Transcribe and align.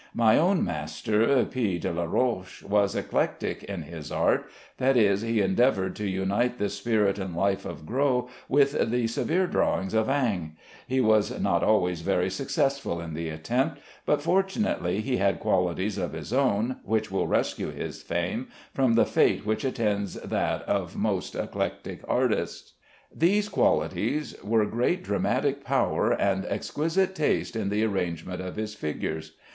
My 0.15 0.35
own 0.35 0.63
master, 0.65 1.45
P. 1.45 1.77
Delaroche, 1.77 2.63
was 2.63 2.95
eclectic 2.95 3.63
in 3.65 3.83
his 3.83 4.11
art; 4.11 4.49
that 4.79 4.97
is, 4.97 5.21
he 5.21 5.41
endeavored 5.41 5.95
to 5.97 6.09
unite 6.09 6.57
the 6.57 6.69
spirit 6.69 7.19
and 7.19 7.35
life 7.35 7.65
of 7.65 7.85
Gros 7.85 8.27
with 8.49 8.89
the 8.89 9.05
severe 9.05 9.45
drawing 9.45 9.93
of 9.93 10.09
Ingres. 10.09 10.57
He 10.87 11.01
was 11.01 11.39
not 11.39 11.61
always 11.63 12.01
very 12.01 12.31
successful 12.31 12.99
in 12.99 13.13
the 13.13 13.29
attempt, 13.29 13.79
but 14.07 14.23
fortunately 14.23 15.01
he 15.01 15.17
had 15.17 15.39
qualities 15.39 15.99
of 15.99 16.13
his 16.13 16.33
own 16.33 16.77
which 16.83 17.11
will 17.11 17.27
rescue 17.27 17.69
his 17.69 18.01
fame 18.01 18.47
from 18.73 18.93
the 18.95 19.05
fate 19.05 19.45
which 19.45 19.63
attends 19.63 20.15
that 20.15 20.63
of 20.63 20.95
most 20.95 21.35
eclectic 21.35 22.01
artists. 22.07 22.73
These 23.15 23.49
qualities 23.49 24.35
were 24.43 24.65
great 24.65 25.03
dramatic 25.03 25.63
power 25.63 26.09
and 26.11 26.43
exquisite 26.45 27.13
taste 27.13 27.55
in 27.55 27.69
the 27.69 27.83
arrangement 27.83 28.41
of 28.41 28.55
his 28.55 28.73
figures. 28.73 29.33